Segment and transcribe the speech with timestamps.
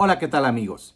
[0.00, 0.94] Hola, ¿qué tal amigos?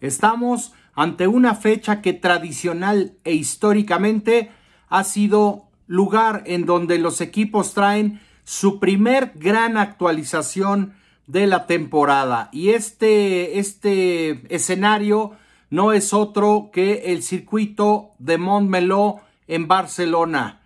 [0.00, 4.52] Estamos ante una fecha que tradicional e históricamente
[4.88, 10.94] ha sido lugar en donde los equipos traen su primer gran actualización
[11.26, 12.48] de la temporada.
[12.52, 15.32] Y este, este escenario
[15.68, 20.60] no es otro que el circuito de Montmeló en Barcelona.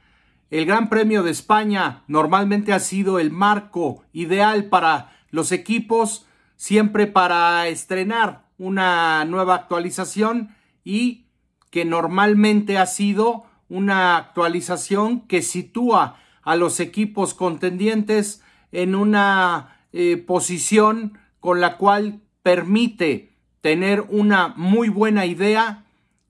[0.50, 6.26] El Gran Premio de España normalmente ha sido el marco ideal para los equipos
[6.60, 11.24] siempre para estrenar una nueva actualización y
[11.70, 18.42] que normalmente ha sido una actualización que sitúa a los equipos contendientes
[18.72, 25.86] en una eh, posición con la cual permite tener una muy buena idea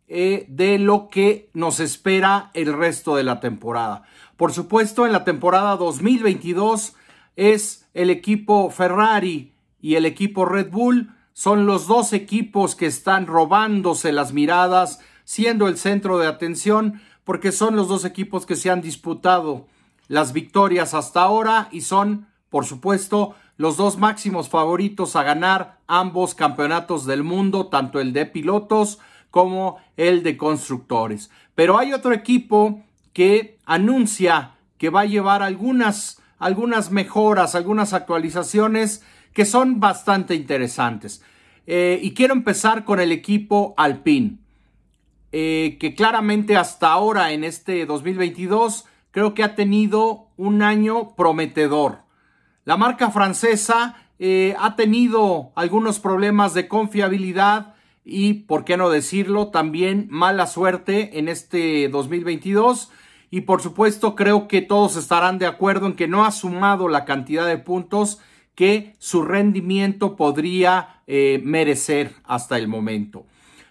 [0.07, 4.05] eh, de lo que nos espera el resto de la temporada.
[4.37, 6.95] Por supuesto, en la temporada 2022
[7.35, 13.27] es el equipo Ferrari y el equipo Red Bull son los dos equipos que están
[13.27, 18.71] robándose las miradas, siendo el centro de atención, porque son los dos equipos que se
[18.71, 19.67] han disputado
[20.09, 26.35] las victorias hasta ahora y son, por supuesto, los dos máximos favoritos a ganar ambos
[26.35, 28.99] campeonatos del mundo, tanto el de pilotos
[29.31, 31.31] como el de constructores.
[31.55, 39.05] Pero hay otro equipo que anuncia que va a llevar algunas, algunas mejoras, algunas actualizaciones
[39.33, 41.23] que son bastante interesantes.
[41.67, 44.39] Eh, y quiero empezar con el equipo Alpine,
[45.33, 52.03] eh, que claramente hasta ahora en este 2022 creo que ha tenido un año prometedor.
[52.65, 59.49] La marca francesa eh, ha tenido algunos problemas de confiabilidad y, por qué no decirlo,
[59.49, 62.91] también mala suerte en este 2022.
[63.31, 67.05] Y por supuesto creo que todos estarán de acuerdo en que no ha sumado la
[67.05, 68.19] cantidad de puntos
[68.55, 73.27] que su rendimiento podría eh, merecer hasta el momento.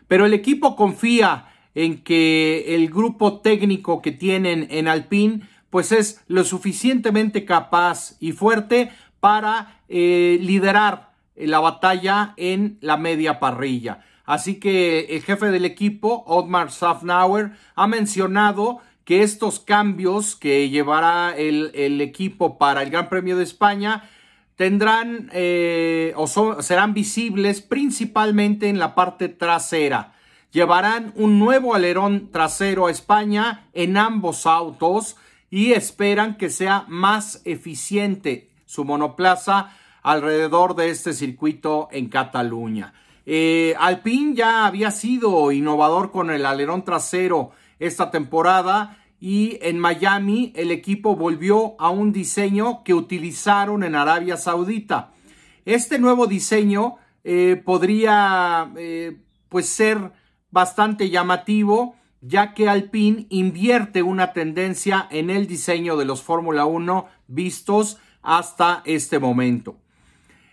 [0.07, 1.45] Pero el equipo confía
[1.75, 8.31] en que el grupo técnico que tienen en Alpine pues es lo suficientemente capaz y
[8.31, 14.03] fuerte para eh, liderar la batalla en la media parrilla.
[14.25, 21.35] Así que el jefe del equipo, Otmar Safnauer, ha mencionado que estos cambios que llevará
[21.35, 24.09] el, el equipo para el Gran Premio de España
[24.59, 30.15] tendrán eh, o serán visibles principalmente en la parte trasera.
[30.51, 35.15] Llevarán un nuevo alerón trasero a España en ambos autos
[35.49, 42.93] y esperan que sea más eficiente su monoplaza alrededor de este circuito en Cataluña.
[43.25, 50.53] Eh, Alpine ya había sido innovador con el alerón trasero esta temporada y en Miami
[50.55, 55.11] el equipo volvió a un diseño que utilizaron en Arabia Saudita.
[55.65, 59.17] Este nuevo diseño eh, podría eh,
[59.49, 60.11] pues ser
[60.51, 67.05] bastante llamativo ya que Alpine invierte una tendencia en el diseño de los Fórmula 1
[67.27, 69.77] vistos hasta este momento.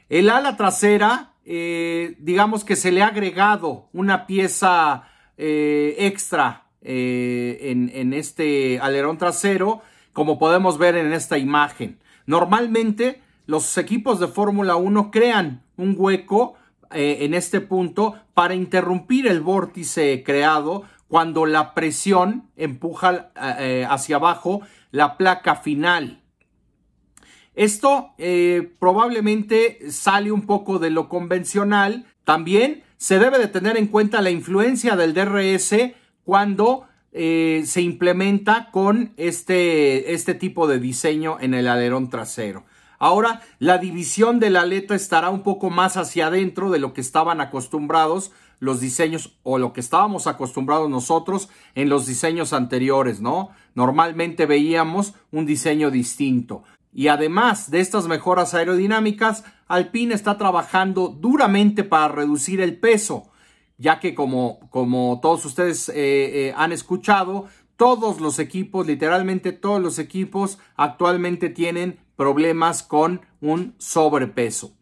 [0.08, 8.12] El ala trasera, eh, digamos que se le ha agregado una pieza extra eh, en,
[8.12, 9.82] este alerón trasero,
[10.12, 11.98] como podemos ver en esta imagen.
[12.26, 16.54] Normalmente los equipos de Fórmula 1 crean un hueco
[16.92, 24.16] eh, en este punto para interrumpir el vórtice creado cuando la presión empuja eh, hacia
[24.16, 24.60] abajo
[24.92, 26.22] la placa final.
[27.56, 28.10] Esto
[28.78, 32.04] probablemente sale un poco de lo convencional.
[32.22, 35.74] También se debe de tener en cuenta la influencia del DRS
[36.26, 42.64] cuando eh, se implementa con este, este tipo de diseño en el alerón trasero.
[42.98, 47.00] Ahora, la división de la aleta estará un poco más hacia adentro de lo que
[47.00, 53.50] estaban acostumbrados los diseños o lo que estábamos acostumbrados nosotros en los diseños anteriores, ¿no?
[53.74, 56.64] Normalmente veíamos un diseño distinto.
[56.92, 63.30] Y además de estas mejoras aerodinámicas, Alpine está trabajando duramente para reducir el peso
[63.78, 67.46] ya que como, como todos ustedes eh, eh, han escuchado,
[67.76, 74.72] todos los equipos, literalmente todos los equipos actualmente tienen problemas con un sobrepeso.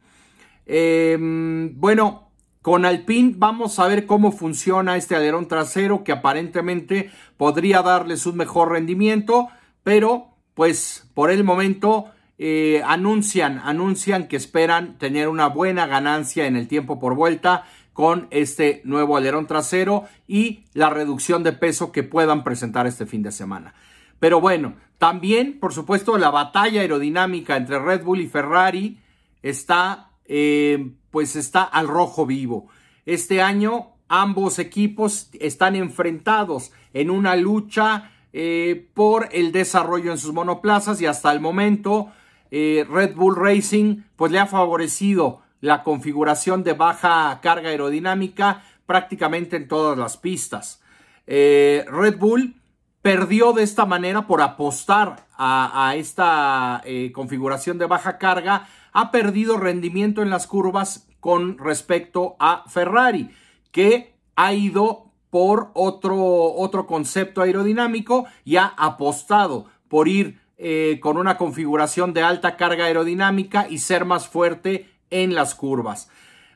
[0.66, 2.30] Em, bueno,
[2.62, 8.36] con Alpine vamos a ver cómo funciona este alerón trasero que aparentemente podría darles un
[8.36, 9.48] mejor rendimiento,
[9.82, 12.06] pero pues por el momento
[12.38, 17.64] eh, anuncian, anuncian que esperan tener una buena ganancia en el tiempo por vuelta
[17.94, 23.22] con este nuevo alerón trasero y la reducción de peso que puedan presentar este fin
[23.22, 23.74] de semana.
[24.20, 28.98] Pero bueno, también, por supuesto, la batalla aerodinámica entre Red Bull y Ferrari
[29.42, 32.66] está eh, pues está al rojo vivo.
[33.06, 40.32] Este año ambos equipos están enfrentados en una lucha eh, por el desarrollo en sus
[40.32, 42.10] monoplazas y hasta el momento
[42.50, 49.56] eh, Red Bull Racing pues le ha favorecido la configuración de baja carga aerodinámica prácticamente
[49.56, 50.82] en todas las pistas.
[51.26, 52.56] Eh, Red Bull
[53.00, 59.56] perdió de esta manera por apostar a, esta eh, configuración de baja carga, ha perdido
[59.56, 63.30] rendimiento en las curvas con respecto a Ferrari,
[63.72, 71.16] que ha ido por otro, otro concepto aerodinámico y ha apostado por ir eh, con
[71.16, 76.08] una configuración de alta carga aerodinámica y ser más fuerte en las curvas.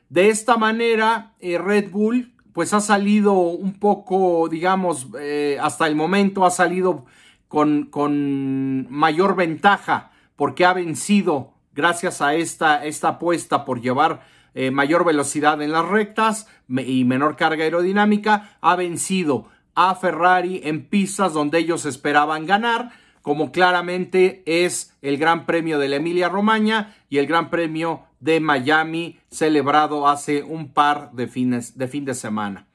[0.09, 6.45] De esta manera, Red Bull pues ha salido un poco, digamos, eh, hasta el momento
[6.45, 7.05] ha salido
[7.47, 14.23] con, con, mayor ventaja porque ha vencido gracias a esta, esta apuesta por llevar
[14.55, 20.85] eh, mayor velocidad en las rectas y menor carga aerodinámica, ha vencido a Ferrari en
[20.85, 22.91] pistas donde ellos esperaban ganar,
[23.21, 28.39] como claramente es el Gran Premio de la Emilia Romagna y el Gran Premio de
[28.39, 32.67] Miami celebrado hace un par de fines de fin de semana.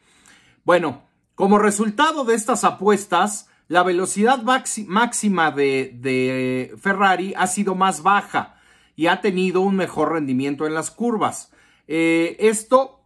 [0.65, 1.03] Bueno,
[1.35, 8.57] como resultado de estas apuestas, la velocidad máxima de, de Ferrari ha sido más baja
[8.97, 11.51] y ha tenido un mejor rendimiento en las curvas.
[11.89, 13.01] Eh, esto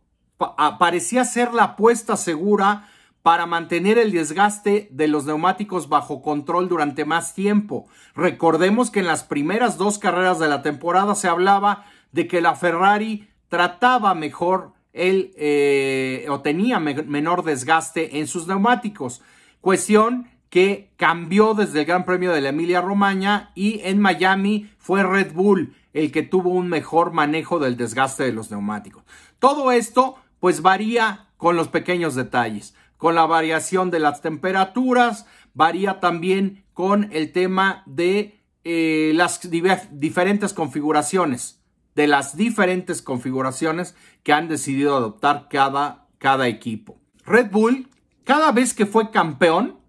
[0.79, 2.89] parecía ser la apuesta segura
[3.23, 7.87] para mantener el desgaste de los neumáticos bajo control durante más tiempo.
[8.15, 12.55] Recordemos que en las primeras dos carreras de la temporada se hablaba de que la
[12.55, 19.23] Ferrari trataba mejor el, eh, o tenía menor desgaste en sus neumáticos.
[19.61, 25.03] Cuestión que cambió desde el Gran Premio de la Emilia Romagna y en Miami fue
[25.03, 29.05] Red Bull el que tuvo un mejor manejo del desgaste de los neumáticos.
[29.39, 36.01] Todo esto pues varía con los pequeños detalles, con la variación de las temperaturas, varía
[36.01, 41.58] también con el tema de eh, las diferentes configuraciones,
[41.99, 47.01] de las diferentes configuraciones que han decidido adoptar cada, cada equipo.
[47.27, 47.89] Red Bull,
[48.23, 49.81] cada vez que fue campeón,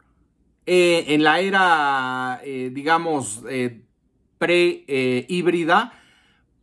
[0.65, 3.43] eh, en la era, eh, digamos,
[4.39, 5.93] pre-híbrida,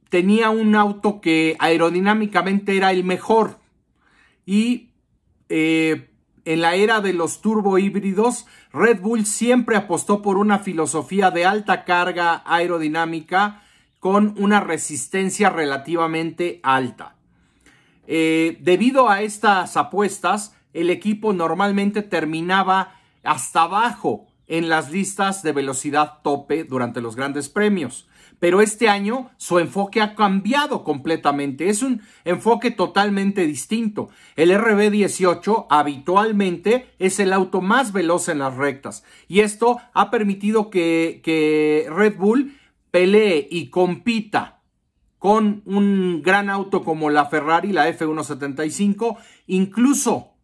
[0.09, 3.61] tenía un auto que aerodinámicamente era el mejor.
[4.47, 4.91] Y
[5.49, 6.11] eh,
[6.45, 11.45] en la era de los turbo híbridos, Red Bull siempre apostó por una filosofía de
[11.45, 13.63] alta carga aerodinámica
[14.07, 17.17] con una resistencia relativamente alta.
[18.07, 25.51] Eh, debido a estas apuestas, el equipo normalmente terminaba hasta abajo en las listas de
[25.51, 28.07] velocidad tope durante los grandes premios
[28.39, 31.69] pero este año su enfoque ha cambiado completamente.
[31.69, 34.11] Es un enfoque totalmente distinto.
[34.37, 40.71] El RB18 habitualmente es el auto más veloz en las rectas y esto ha permitido
[40.71, 42.55] que, que Red Bull
[42.97, 44.63] pelee y compita
[45.19, 50.39] con un gran auto como la Ferrari, la F175, incluso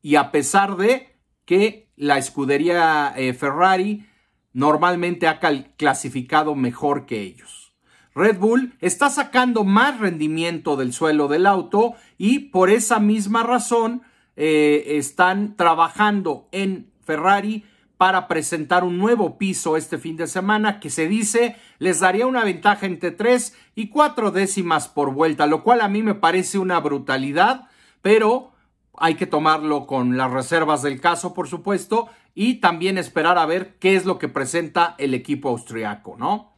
[0.00, 4.06] y a pesar de que la escudería eh, Ferrari
[4.54, 5.38] normalmente ha
[5.76, 7.74] clasificado mejor que ellos.
[8.14, 14.00] Red Bull está sacando más rendimiento del suelo del auto y por esa misma razón
[14.34, 17.66] eh, están trabajando en Ferrari
[17.98, 22.44] para presentar un nuevo piso este fin de semana que se dice les daría una
[22.44, 26.78] ventaja entre 3 y 4 décimas por vuelta, lo cual a mí me parece una
[26.80, 27.68] brutalidad,
[28.00, 28.52] pero
[28.96, 33.76] hay que tomarlo con las reservas del caso, por supuesto, y también esperar a ver
[33.78, 36.52] qué es lo que presenta el equipo austriaco, ¿no?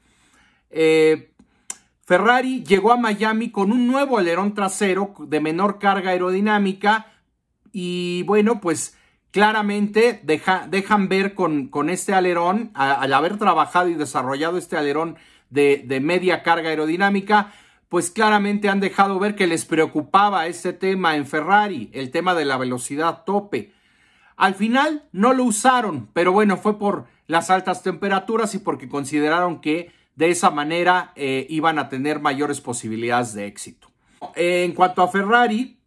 [0.71, 1.33] Eh,
[2.05, 7.07] Ferrari llegó a Miami con un nuevo alerón trasero de menor carga aerodinámica
[7.73, 8.97] y bueno, pues
[9.31, 15.17] claramente dejan ver con, este alerón, al haber trabajado y desarrollado este alerón
[15.51, 17.53] de, de media carga aerodinámica,
[17.89, 22.45] pues claramente han dejado ver que les preocupaba este tema en Ferrari, el tema de
[22.45, 23.73] la velocidad tope.
[24.37, 29.61] Al final no lo usaron, pero bueno, fue por las altas temperaturas y porque consideraron
[29.61, 33.89] que de esa manera eh, iban a tener mayores posibilidades de éxito.
[34.37, 35.80] En cuanto a Ferrari,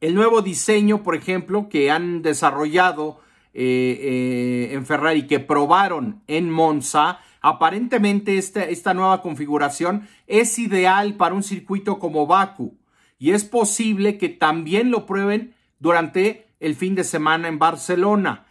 [0.00, 3.20] el nuevo diseño, por ejemplo, que han desarrollado
[3.54, 11.34] eh, eh, en Ferrari, que probaron en Monza, Aparentemente esta, nueva configuración es ideal para
[11.34, 12.76] un circuito como Baku
[13.18, 18.46] y es posible que también lo prueben durante el fin de semana en Barcelona.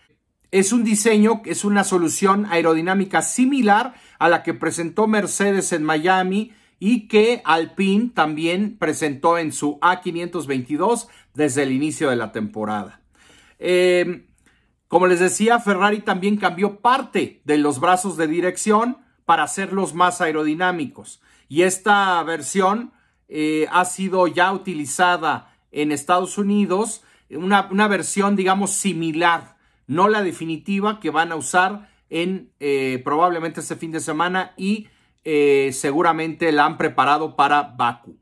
[0.51, 6.54] Es un diseño, es una solución aerodinámica similar a la que presentó Mercedes en Miami
[6.79, 13.01] y que Alpine también presentó en su A522 desde el inicio de la temporada.
[13.60, 14.25] Em,
[14.88, 20.22] como les decía, Ferrari también cambió parte de los brazos de dirección para hacerlos más
[20.22, 21.22] aerodinámicos.
[21.50, 22.93] Y esta versión
[23.27, 30.22] eh, ha sido ya utilizada en Estados Unidos, una, una, versión, digamos, similar, no la
[30.24, 34.88] definitiva que van a usar en eh, probablemente este fin de semana y
[35.29, 38.15] eh, seguramente la han preparado para Baku.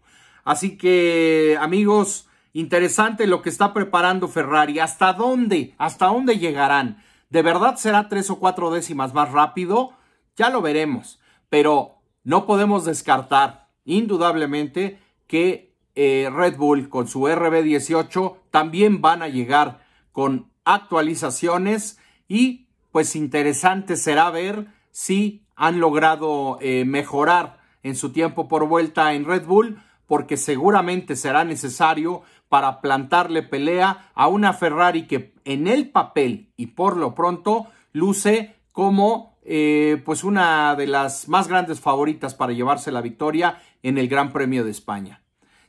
[0.44, 4.80] Así que, amigos, interesante lo que está preparando Ferrari.
[4.80, 5.76] ¿Hasta dónde?
[5.78, 7.04] ¿Hasta dónde llegarán?
[7.30, 9.94] ¿De verdad será tres o cuatro décimas más rápido?
[10.36, 11.20] Ya lo veremos.
[11.48, 14.98] Pero no podemos descartar, indudablemente,
[15.28, 23.16] que eh, Red Bull con su RB18 también van a llegar con actualizaciones y pues
[23.16, 29.46] interesante será ver si han logrado eh, mejorar en su tiempo por vuelta en Red
[29.46, 36.52] Bull, porque seguramente será necesario para plantarle pelea a una Ferrari que en el papel
[36.58, 42.54] y por lo pronto luce como eh, pues una de las más grandes favoritas para
[42.54, 45.22] llevarse la victoria en el Gran Premio de España.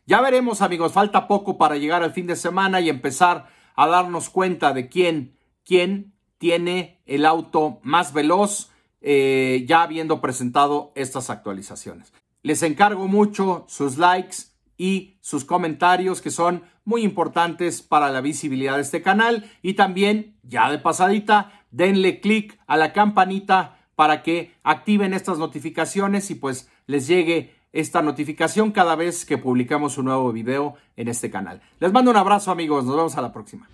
[0.06, 4.30] Ya veremos amigos, falta poco para llegar al fin de semana y empezar a darnos
[4.30, 8.70] cuenta de quién, quién tiene el auto más veloz,
[9.08, 12.12] eh, ya habiendo presentado estas actualizaciones.
[12.42, 14.38] Les encargo mucho sus likes
[14.76, 20.36] y sus comentarios que son muy importantes para la visibilidad de este canal y también
[20.42, 26.68] ya de pasadita denle click a la campanita para que activen estas notificaciones y pues
[26.88, 31.62] les llegue esta notificación cada vez que publicamos un nuevo video en este canal.
[31.78, 33.68] Les mando un abrazo amigos, nos vemos a la próxima.